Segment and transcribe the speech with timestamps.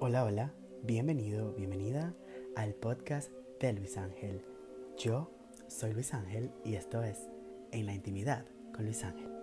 [0.00, 0.54] Hola, hola,
[0.84, 2.14] bienvenido, bienvenida
[2.54, 4.44] al podcast de Luis Ángel.
[4.96, 5.30] Yo
[5.66, 7.28] soy Luis Ángel y esto es
[7.72, 9.37] En la Intimidad con Luis Ángel.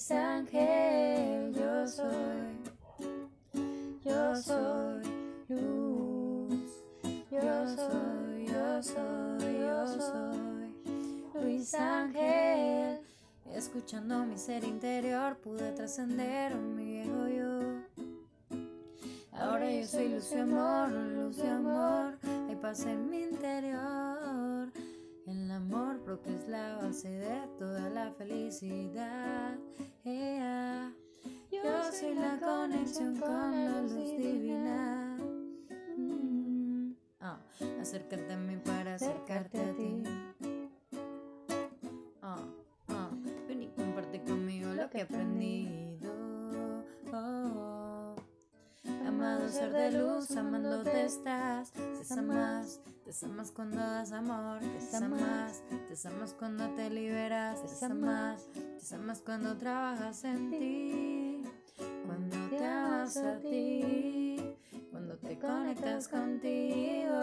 [0.00, 2.56] Luis Ángel, yo soy,
[4.02, 5.02] yo soy
[5.50, 6.82] luz,
[7.30, 10.74] yo soy, yo soy, yo soy
[11.34, 12.98] Luis Ángel.
[13.52, 17.60] Escuchando mi ser interior pude trascender mi viejo yo.
[19.32, 22.16] Ahora yo soy luz y amor, luz y amor,
[22.48, 24.72] hay paz en mi interior.
[25.26, 27.69] El amor porque es la base de toda
[28.04, 29.58] la felicidad.
[31.50, 35.18] Yo soy la conexión con la luz divina.
[35.98, 36.92] Mm.
[37.20, 37.38] Ah,
[37.78, 40.02] acércate a mí para acercarte a ti.
[42.22, 42.38] Ah,
[42.88, 43.10] ah,
[43.46, 46.14] ven y comparte conmigo lo que he aprendido.
[47.12, 48.14] Oh,
[49.06, 51.72] Amado ser de luz, amándote estás.
[51.72, 52.80] Te amas,
[53.18, 54.60] te amas cuando das amor.
[54.90, 57.60] Te amas, te amas cuando te liberas.
[57.80, 58.46] Te amas,
[58.88, 61.42] te amas cuando trabajas en ti.
[62.06, 64.56] Cuando te amas a ti.
[64.92, 67.20] Cuando te conectas contigo.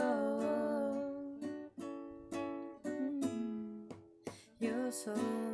[4.60, 5.47] Yo soy,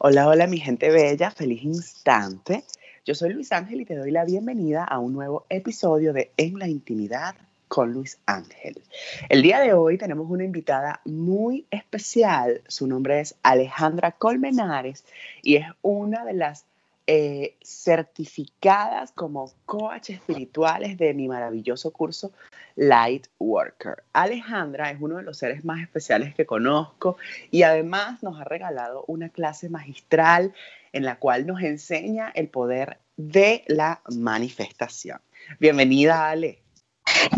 [0.00, 2.62] Hola, hola mi gente bella, feliz instante.
[3.04, 6.56] Yo soy Luis Ángel y te doy la bienvenida a un nuevo episodio de En
[6.60, 7.34] la Intimidad
[7.66, 8.80] con Luis Ángel.
[9.28, 12.62] El día de hoy tenemos una invitada muy especial.
[12.68, 15.04] Su nombre es Alejandra Colmenares
[15.42, 16.64] y es una de las
[17.10, 22.32] eh, certificadas como coach espirituales de mi maravilloso curso
[22.76, 24.04] Light Worker.
[24.12, 27.16] Alejandra es uno de los seres más especiales que conozco
[27.50, 30.52] y además nos ha regalado una clase magistral
[30.92, 35.18] en la cual nos enseña el poder de la manifestación.
[35.58, 36.58] Bienvenida, Ale.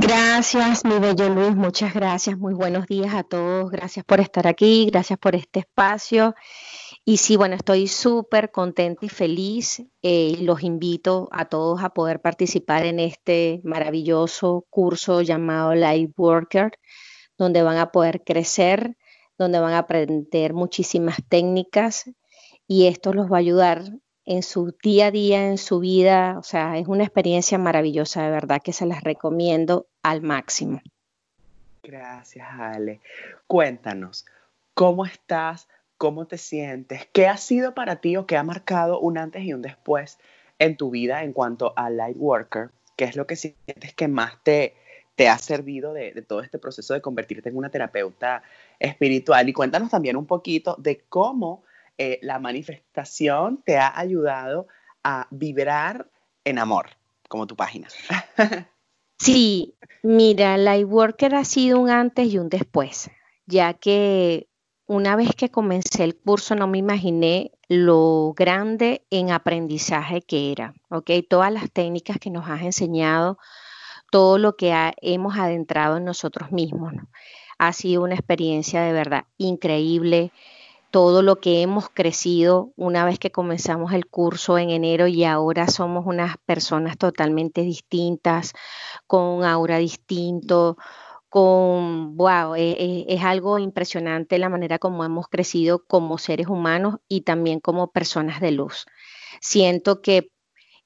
[0.00, 4.88] Gracias, mi bello Luis, muchas gracias, muy buenos días a todos, gracias por estar aquí,
[4.90, 6.34] gracias por este espacio.
[7.10, 9.82] Y sí, bueno, estoy súper contenta y feliz.
[10.00, 16.78] eh, los invito a todos a poder participar en este maravilloso curso llamado Light Worker,
[17.36, 18.96] donde van a poder crecer,
[19.38, 22.08] donde van a aprender muchísimas técnicas
[22.68, 23.82] y esto los va a ayudar
[24.24, 26.38] en su día a día, en su vida.
[26.38, 30.80] O sea, es una experiencia maravillosa, de verdad que se las recomiendo al máximo.
[31.82, 33.00] Gracias, Ale.
[33.48, 34.26] Cuéntanos,
[34.74, 35.66] ¿cómo estás?
[36.00, 37.06] ¿Cómo te sientes?
[37.12, 40.18] ¿Qué ha sido para ti o qué ha marcado un antes y un después
[40.58, 42.70] en tu vida en cuanto a Light Worker?
[42.96, 44.76] ¿Qué es lo que sientes que más te,
[45.14, 48.42] te ha servido de, de todo este proceso de convertirte en una terapeuta
[48.78, 49.46] espiritual?
[49.46, 51.64] Y cuéntanos también un poquito de cómo
[51.98, 54.68] eh, la manifestación te ha ayudado
[55.04, 56.06] a vibrar
[56.46, 56.86] en amor,
[57.28, 57.88] como tu página.
[59.18, 63.10] Sí, mira, Lightworker ha sido un antes y un después,
[63.44, 64.48] ya que
[64.90, 70.74] una vez que comencé el curso no me imaginé lo grande en aprendizaje que era,
[70.88, 71.12] ¿ok?
[71.28, 73.38] Todas las técnicas que nos has enseñado,
[74.10, 76.92] todo lo que hemos adentrado en nosotros mismos.
[77.56, 80.32] Ha sido una experiencia de verdad increíble
[80.90, 85.68] todo lo que hemos crecido una vez que comenzamos el curso en enero y ahora
[85.68, 88.54] somos unas personas totalmente distintas,
[89.06, 90.76] con un aura distinto,
[91.30, 96.96] con, wow, e- e- es, algo impresionante la manera como hemos crecido como seres humanos
[97.08, 98.86] y también como personas de luz.
[99.40, 100.30] Siento que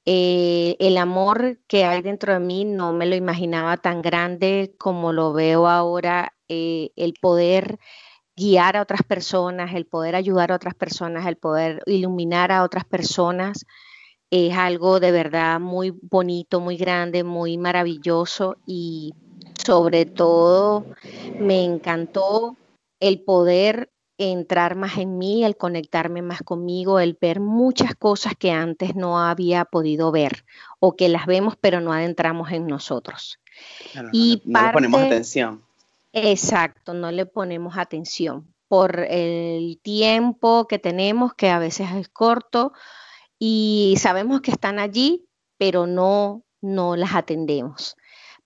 [0.06, 5.12] eh, el amor que hay dentro de mí no me lo imaginaba tan grande como
[5.12, 7.78] lo veo ahora, eh, el poder
[8.36, 12.84] guiar a otras personas, el poder ayudar a otras personas, el poder iluminar a otras
[12.84, 13.66] personas,
[14.30, 19.14] es algo de verdad muy bonito, muy grande, muy maravilloso y
[19.64, 20.86] sobre todo
[21.38, 22.56] me encantó
[23.00, 28.52] el poder entrar más en mí, el conectarme más conmigo, el ver muchas cosas que
[28.52, 30.44] antes no había podido ver
[30.78, 33.40] o que las vemos pero no adentramos en nosotros.
[34.12, 35.62] y no, le ponemos atención.
[36.12, 42.72] Exacto, no le ponemos atención por el tiempo que tenemos, que a veces es corto,
[43.38, 45.26] y sabemos que están allí,
[45.58, 47.96] pero no, no las atendemos.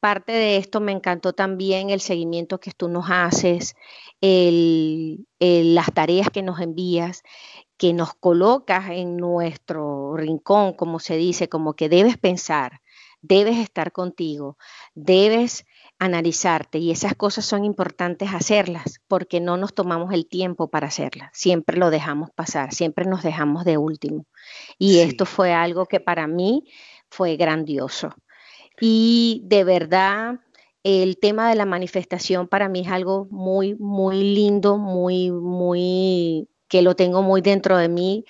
[0.00, 3.74] Parte de esto me encantó también el seguimiento que tú nos haces,
[4.20, 7.22] las tareas que nos envías,
[7.76, 12.80] que nos colocas en nuestro rincón, como se dice, como que debes pensar,
[13.22, 14.56] debes estar contigo,
[14.94, 15.64] debes
[15.98, 21.30] analizarte y esas cosas son importantes hacerlas porque no nos tomamos el tiempo para hacerlas,
[21.32, 24.26] siempre lo dejamos pasar, siempre nos dejamos de último.
[24.78, 26.64] Y esto fue algo que para mí
[27.10, 28.14] fue grandioso.
[28.80, 30.40] Y de verdad,
[30.82, 36.82] el tema de la manifestación para mí es algo muy, muy lindo, muy, muy, que
[36.82, 38.25] lo tengo muy dentro de mí.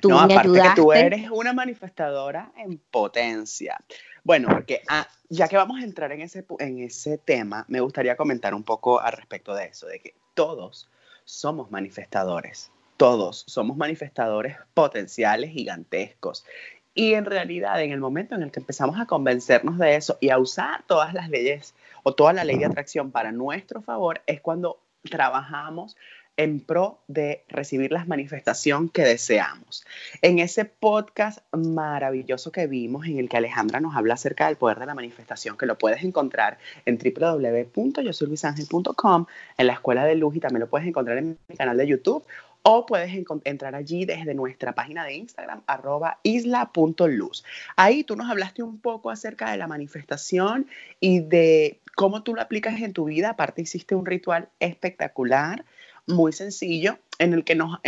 [0.00, 3.78] Tú no, aparte que tú eres una manifestadora en potencia.
[4.22, 8.16] Bueno, porque ah, ya que vamos a entrar en ese, en ese tema, me gustaría
[8.16, 10.88] comentar un poco al respecto de eso, de que todos
[11.24, 16.44] somos manifestadores, todos somos manifestadores potenciales gigantescos.
[16.98, 20.30] Y en realidad, en el momento en el que empezamos a convencernos de eso y
[20.30, 21.72] a usar todas las leyes
[22.02, 25.96] o toda la ley de atracción para nuestro favor, es cuando trabajamos
[26.36, 29.86] en pro de recibir la manifestación que deseamos.
[30.22, 34.80] En ese podcast maravilloso que vimos, en el que Alejandra nos habla acerca del poder
[34.80, 40.40] de la manifestación, que lo puedes encontrar en www.yosurvisangel.com, en la Escuela de Luz y
[40.40, 42.24] también lo puedes encontrar en mi canal de YouTube
[42.62, 43.10] o puedes
[43.44, 47.44] entrar allí desde nuestra página de Instagram, arroba isla.luz.
[47.76, 50.66] Ahí tú nos hablaste un poco acerca de la manifestación
[51.00, 53.30] y de cómo tú lo aplicas en tu vida.
[53.30, 55.64] Aparte hiciste un ritual espectacular
[56.06, 57.78] muy sencillo en el que nos,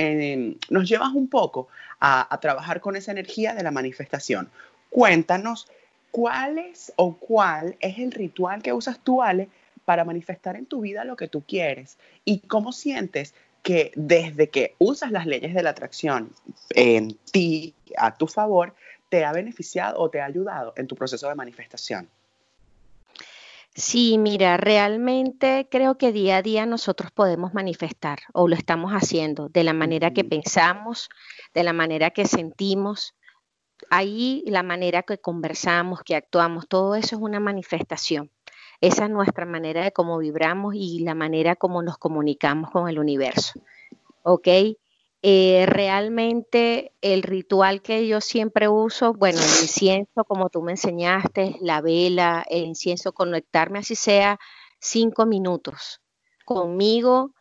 [0.68, 1.68] nos llevas un poco
[2.00, 4.50] a, trabajar con esa energía de la manifestación.
[4.90, 5.68] Cuéntanos
[6.10, 9.48] cuál es o cuál es el ritual que usas tú, Ale,
[9.84, 14.74] para manifestar en tu vida lo que tú quieres y cómo sientes que desde que
[14.78, 16.32] usas las leyes de la atracción
[16.70, 18.74] en ti, a tu favor,
[19.08, 22.08] te ha beneficiado o te ha ayudado en tu proceso de manifestación.
[23.74, 29.48] Sí, mira, realmente creo que día a día nosotros podemos manifestar o lo estamos haciendo
[29.48, 31.08] de la manera que pensamos,
[31.54, 33.14] de la manera que sentimos.
[33.88, 38.30] Ahí la manera que conversamos, que actuamos, todo eso es una manifestación.
[38.80, 42.98] Esa es nuestra manera de cómo vibramos y la manera como nos comunicamos con el
[42.98, 43.60] universo.
[44.22, 44.48] ¿Ok?
[45.22, 51.56] Eh, realmente el ritual que yo siempre uso, bueno, el incienso, como tú me enseñaste,
[51.60, 54.38] la vela, el incienso, conectarme así sea
[54.78, 56.00] cinco minutos
[56.46, 57.34] conmigo,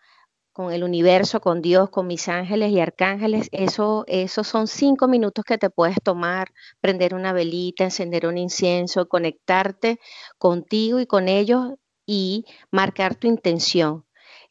[0.59, 5.45] con el universo, con Dios, con mis ángeles y arcángeles, eso, esos son cinco minutos
[5.45, 6.51] que te puedes tomar,
[6.81, 10.01] prender una velita, encender un incienso, conectarte
[10.37, 11.75] contigo y con ellos
[12.05, 14.03] y marcar tu intención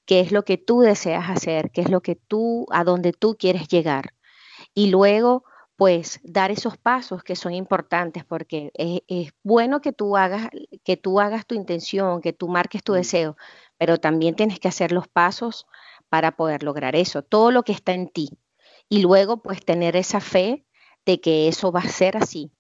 [0.07, 3.37] qué es lo que tú deseas hacer, qué es lo que tú, a dónde tú
[3.39, 4.15] quieres llegar.
[4.73, 5.45] Y luego,
[5.77, 10.49] pues, dar esos pasos que son importantes, porque es, bueno que tú hagas,
[10.85, 13.37] que tú hagas tu intención, que tú marques tu deseo,
[13.77, 15.67] pero también tienes que hacer los pasos
[16.09, 18.31] para poder lograr eso, todo lo que está en ti.
[18.89, 20.65] Y luego, pues, tener esa fe
[21.05, 22.53] de que eso va a ser así,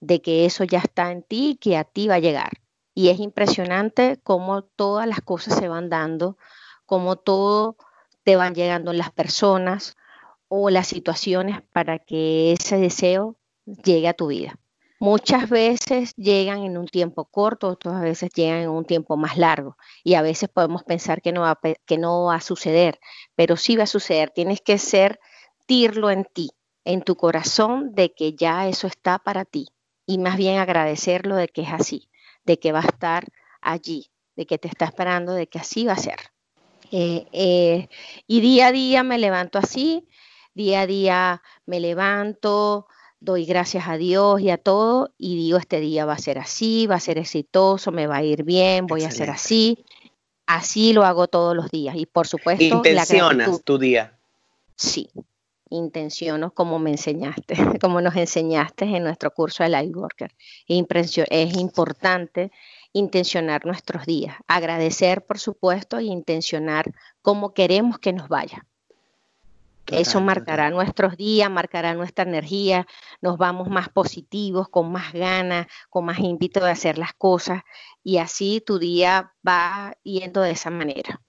[0.00, 2.52] de que eso ya está en ti y que a ti va a llegar.
[2.94, 6.36] Y es impresionante cómo todas las cosas se van dando
[6.90, 7.76] cómo todo
[8.24, 9.96] te van llegando las personas
[10.48, 14.58] o las situaciones para que ese deseo llegue a tu vida.
[15.02, 19.78] Muchas veces llegan en un tiempo corto, otras veces llegan en un tiempo más largo
[20.04, 23.00] y a veces podemos pensar que no va, que no va a suceder,
[23.34, 24.28] pero sí va a suceder.
[24.28, 26.50] Tienes que sentirlo en ti,
[26.84, 29.68] en tu corazón, de que ya eso está para ti
[30.04, 32.10] y más bien agradecerlo de que es así,
[32.44, 33.24] de que va a estar
[33.62, 36.18] allí, de que te está esperando, de que así va a ser.
[36.92, 37.88] Eh, eh,
[38.26, 40.06] y día a día me levanto así,
[40.52, 42.86] día a día me levanto,
[43.20, 46.86] doy gracias a Dios y a todo y digo, este día va a ser así,
[46.86, 49.84] va a ser exitoso, me va a ir bien, voy a ser así.
[50.46, 52.64] Así lo hago todos los días y por supuesto...
[52.64, 54.18] Intencionas tu día.
[54.74, 55.10] Sí,
[55.68, 60.34] intenciono como me enseñaste, como nos enseñaste en nuestro curso de Lightworker.
[60.66, 62.50] Es importante
[62.92, 68.66] intencionar nuestros días, agradecer por supuesto y intencionar cómo queremos que nos vaya.
[69.90, 72.86] Eso marcará nuestros días, marcará nuestra energía,
[73.20, 77.62] nos vamos más positivos, con más ganas, con más ímpetu de hacer las cosas
[78.02, 81.20] y así tu día va yendo de esa manera.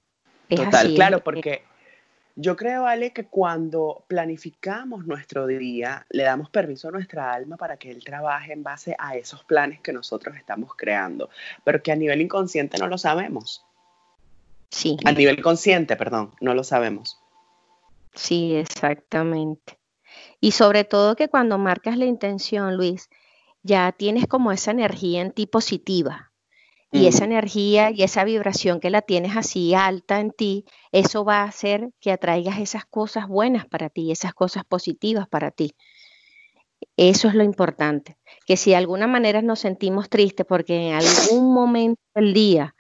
[0.48, 1.64] Total, claro, porque
[2.36, 7.78] Yo creo, Ale, que cuando planificamos nuestro día, le damos permiso a nuestra alma para
[7.78, 11.30] que él trabaje en base a esos planes que nosotros estamos creando,
[11.64, 13.66] pero que a nivel inconsciente no lo sabemos.
[14.70, 14.98] Sí.
[15.06, 17.20] A nivel consciente, perdón, no lo sabemos.
[18.14, 19.80] Sí, exactamente.
[20.40, 23.10] Y sobre todo que cuando marcas la intención, Luis,
[23.64, 26.32] ya tienes como esa energía en ti positiva.
[26.94, 31.38] Y esa energía y esa vibración que la tienes así alta en ti, eso va
[31.38, 35.74] a hacer que atraigas esas cosas buenas para ti, esas cosas positivas para ti.
[36.98, 38.18] Eso es lo importante.
[38.46, 42.76] Que si de alguna manera nos sentimos tristes porque en algún momento del día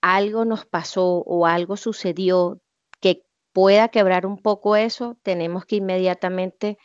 [0.00, 2.60] algo nos pasó o algo sucedió
[3.00, 6.76] que pueda quebrar un poco eso, tenemos que inmediatamente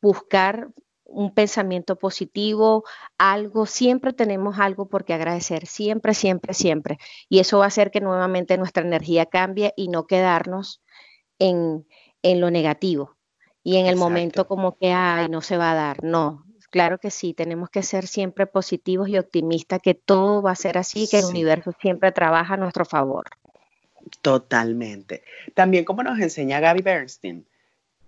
[0.00, 0.68] buscar
[1.04, 2.84] un pensamiento positivo,
[3.16, 6.98] algo, siempre tenemos algo por qué agradecer, siempre, siempre, siempre.
[7.28, 10.82] Y eso va a hacer que nuevamente nuestra energía cambie y no quedarnos
[11.38, 11.86] en,
[12.22, 13.16] en lo negativo.
[13.62, 16.04] Y en el momento como que, ay, no se va a dar.
[16.04, 20.56] No, claro que sí, tenemos que ser siempre positivos y optimistas, que todo va a
[20.56, 23.24] ser así, que el universo siempre trabaja a nuestro favor.
[24.22, 25.22] Totalmente.
[25.54, 27.46] También como nos enseña Gaby Bernstein,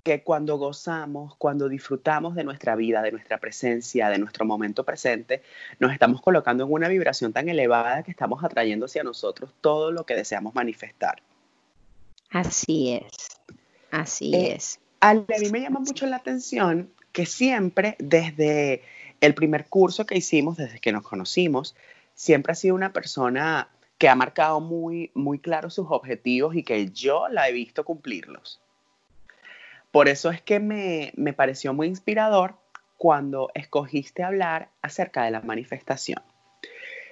[0.02, 5.43] que cuando gozamos, cuando disfrutamos de nuestra vida, de nuestra presencia, de nuestro momento presente,
[5.78, 10.07] nos estamos colocando en una vibración tan elevada que estamos atrayendo hacia nosotros todo lo
[10.07, 11.23] que deseamos manifestar.
[12.31, 13.40] Así es,
[13.90, 14.81] así eh, es.
[15.00, 18.83] A mí me llama mucho la atención que siempre desde
[19.21, 21.75] el primer curso que hicimos, desde que nos conocimos,
[22.14, 26.90] siempre ha sido una persona que ha marcado muy, muy claro sus objetivos y que
[26.90, 28.61] yo la he visto cumplirlos.
[29.90, 32.55] Por eso es que me, pareció muy inspirador
[32.97, 36.23] cuando escogiste hablar acerca de la manifestación.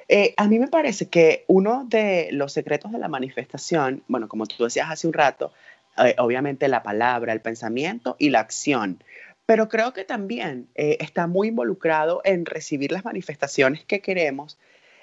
[0.09, 4.47] Eh, a mí me parece que uno de los secretos de la manifestación, bueno, como
[4.47, 5.53] tú decías hace un rato,
[5.99, 9.03] eh, obviamente la palabra, el pensamiento y la acción,
[9.47, 14.59] pero creo que también eh, está muy involucrado en recibir las manifestaciones que queremos,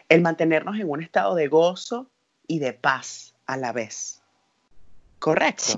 [0.09, 2.09] el mantenernos en un estado de gozo
[2.47, 4.21] y de paz a la vez.
[5.19, 5.77] ¿Correcto?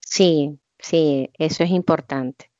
[0.00, 2.50] sí, Sí, eso es importante.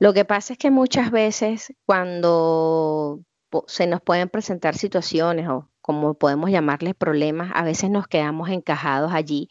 [0.00, 3.20] Lo que pasa es que muchas veces cuando
[3.68, 9.12] se nos pueden presentar situaciones o como podemos llamarles problemas, a veces nos quedamos encajados
[9.14, 9.48] allí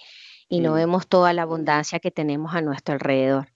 [0.50, 0.76] y no mm.
[0.76, 3.48] vemos toda la abundancia que tenemos a nuestro alrededor.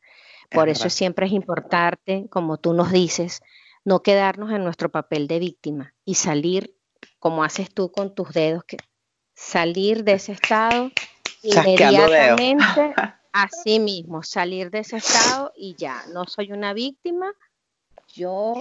[0.50, 3.42] Por eso siempre es importante, como tú nos dices,
[3.88, 6.75] no quedarnos en nuestro papel de víctima y salir,
[7.20, 8.75] como haces tú con tus dedos, que
[9.34, 10.91] salir de ese estado
[11.41, 12.65] inmediatamente
[13.32, 17.32] Así mismo, salir de ese estado y ya, no soy una víctima,
[18.13, 18.56] yo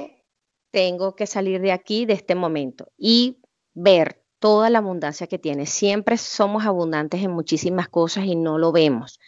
[0.70, 3.38] tengo que salir de aquí, de este momento, y
[3.74, 5.66] ver toda la abundancia que tiene.
[5.66, 9.18] Siempre somos abundantes en muchísimas cosas y no lo vemos.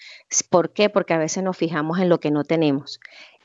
[0.50, 0.90] ¿Por qué?
[0.90, 3.00] Porque a veces nos fijamos en lo que no tenemos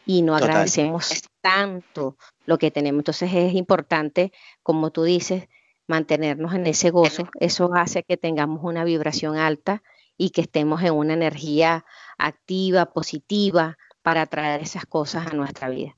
[0.05, 2.99] y no agradecemos tanto lo que tenemos.
[2.99, 4.31] Entonces es importante,
[4.61, 5.47] como tú dices,
[5.87, 7.29] mantenernos en ese gozo.
[7.39, 9.83] Eso hace que tengamos una vibración alta
[10.17, 11.85] y que estemos en una energía
[12.17, 15.97] activa, positiva, para traer esas cosas a nuestra vida.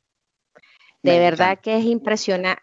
[1.02, 1.86] De verdad que es,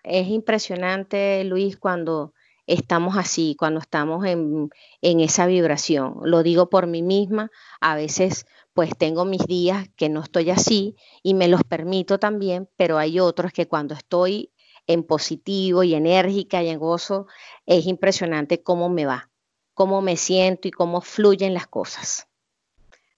[0.02, 2.34] es impresionante, Luis, cuando
[2.66, 4.70] estamos así, cuando estamos en,
[5.00, 6.16] en, esa vibración.
[6.24, 10.96] Lo digo por mí misma, a veces pues tengo mis días que no estoy así
[11.22, 14.52] y me los permito también, pero hay otros que cuando estoy
[14.86, 17.26] en positivo y enérgica y en gozo,
[17.66, 19.32] es impresionante cómo me va
[19.74, 22.28] cómo me siento y cómo fluyen las cosas.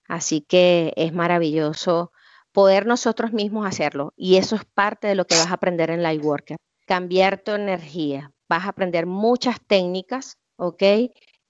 [0.08, 2.12] Así que es maravilloso
[2.52, 4.12] poder nosotros mismos hacerlo.
[4.16, 6.56] Y eso es parte de lo que vas a aprender en Lightworker.
[6.87, 8.32] Cambiar tu energía.
[8.49, 10.82] Vas a aprender muchas técnicas, ¿ok?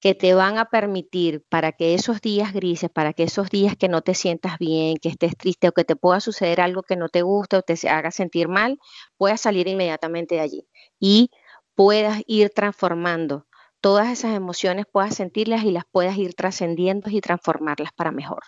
[0.04, 3.88] Que te van a permitir para que esos días grises, para que esos días que
[3.88, 7.08] no te sientas bien, que estés triste o que te pueda suceder algo que no
[7.08, 8.78] te guste o te haga sentir mal,
[9.16, 10.68] puedas salir inmediatamente de allí
[11.00, 11.30] y
[11.75, 13.46] puedas ir transformando
[13.80, 18.42] todas esas emociones puedas sentirlas y las puedas ir trascendiendo y transformarlas para mejor.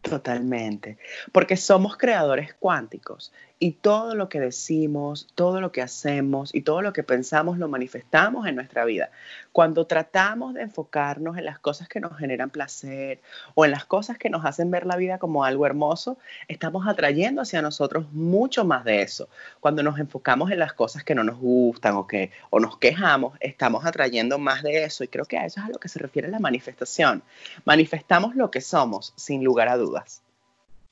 [0.00, 0.96] Totalmente,
[1.32, 6.80] porque somos creadores cuánticos y todo lo que decimos, todo lo que hacemos y todo
[6.80, 9.10] lo que pensamos lo manifestamos en nuestra vida.
[9.52, 13.20] Cuando tratamos de enfocarnos en las cosas que nos generan placer
[13.54, 16.16] o en las cosas que nos hacen ver la vida como algo hermoso,
[16.48, 19.28] estamos atrayendo hacia nosotros mucho más de eso.
[19.60, 23.36] Cuando nos enfocamos en las cosas que no nos gustan o que o nos quejamos,
[23.40, 25.98] estamos atrayendo más de eso y creo que a eso es a lo que se
[25.98, 27.22] refiere la manifestación.
[27.66, 30.22] Manifestamos lo que somos sin lugar a dudas.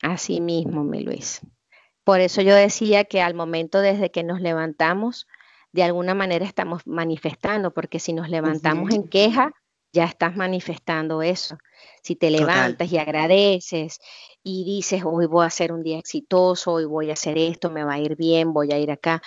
[0.02, 1.40] Así mismo, mi Luis.
[2.08, 5.26] Por eso yo decía que al momento desde que nos levantamos,
[5.72, 9.52] de alguna manera estamos manifestando, porque si nos levantamos en queja,
[9.92, 11.58] ya estás manifestando eso.
[12.02, 14.00] Si te levantas y agradeces
[14.42, 17.84] y dices, hoy voy a ser un día exitoso, hoy voy a hacer esto, me
[17.84, 19.20] va a ir bien, voy a ir acá.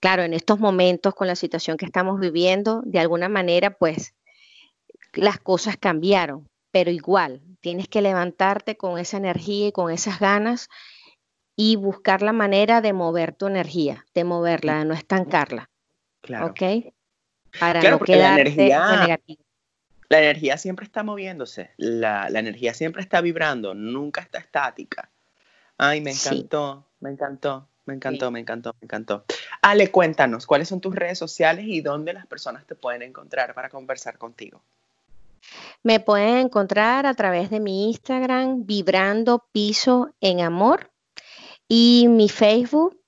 [0.00, 4.14] Claro, en estos momentos con la situación que estamos viviendo, de alguna manera, pues
[5.12, 10.70] las cosas cambiaron, pero igual, tienes que levantarte con esa energía y con esas ganas
[11.56, 15.68] y buscar la manera de mover tu energía, de moverla, de no estancarla.
[16.20, 16.46] Claro.
[16.46, 16.92] ¿Ok?
[17.58, 19.42] Para no quedarte negativo
[20.12, 25.08] la energía siempre está moviéndose, la, energía siempre está vibrando, nunca está estática.
[25.78, 29.24] Ay, me encantó, me encantó, me encantó, me encantó, me encantó.
[29.62, 33.70] Ale, cuéntanos, ¿cuáles son tus redes sociales y dónde las personas te pueden encontrar para
[33.70, 34.60] conversar contigo?
[35.82, 40.90] Me pueden encontrar a través de mi Instagram, Vibrando Piso en Amor,
[41.74, 43.00] y mi Facebook,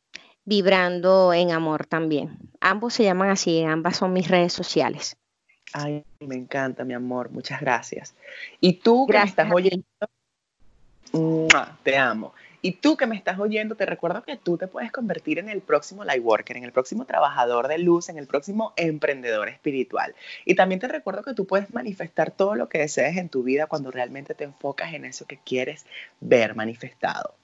[0.47, 2.39] Vibrando en Amor también.
[2.63, 5.19] Ambos se llaman así, ambas son mis redes sociales.
[5.75, 8.15] Ay, me encanta, mi amor, muchas gracias.
[8.61, 9.85] Y tú que me estás oyendo,
[11.83, 12.33] te amo.
[12.65, 15.61] Y tú que me estás oyendo, te recuerdo que tú te puedes convertir en el
[15.61, 20.15] próximo Lightworker, en el próximo trabajador de luz, en el próximo emprendedor espiritual.
[20.47, 23.67] Y también te recuerdo que tú puedes manifestar todo lo que desees en tu vida
[23.67, 25.85] cuando realmente te enfocas en eso que quieres
[26.23, 27.35] ver manifestado.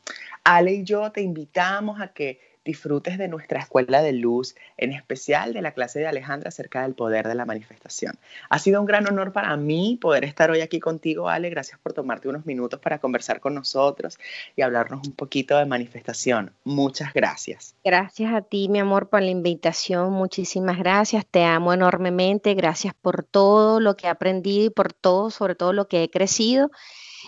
[0.42, 5.52] Ale y yo te invitamos a que disfrutes de nuestra escuela de luz, en especial
[5.52, 8.14] de la clase de Alejandra acerca del poder de la manifestación.
[8.48, 11.50] Ha sido un gran honor para mí poder estar hoy aquí contigo, Ale.
[11.50, 14.18] Gracias por tomarte unos minutos para conversar con nosotros
[14.54, 16.52] y hablarnos un poquito de manifestación.
[16.64, 17.74] Muchas gracias.
[17.84, 20.12] Gracias a ti, mi amor, por la invitación.
[20.12, 21.26] Muchísimas gracias.
[21.26, 22.54] Te amo enormemente.
[22.54, 26.10] Gracias por todo lo que he aprendido y por todo, sobre todo lo que he
[26.10, 26.70] crecido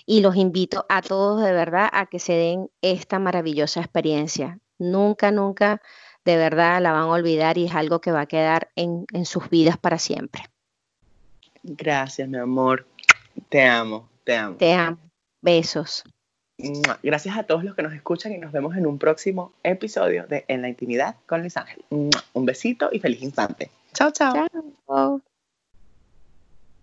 [0.07, 5.31] y los invito a todos de verdad a que se den esta maravillosa experiencia nunca,
[5.31, 5.81] nunca
[6.25, 9.49] de verdad la van a olvidar y es algo que va a quedar en, sus
[9.51, 10.45] vidas para siempre.
[11.63, 12.87] Gracias, mi amor.
[13.49, 14.57] Te amo, te amo.
[14.57, 14.99] Te amo.
[15.41, 16.05] Besos.
[17.03, 20.45] Gracias a todos los que nos escuchan y nos vemos en un próximo episodio de
[20.47, 21.83] En la Intimidad con Luis Ángel.
[21.91, 23.71] Un besito y feliz instante.
[23.93, 24.47] Chao, chao.
[24.87, 25.21] chao.